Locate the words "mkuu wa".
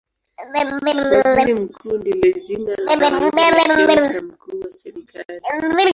4.23-4.71